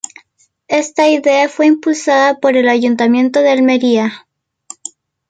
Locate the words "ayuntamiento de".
2.69-3.51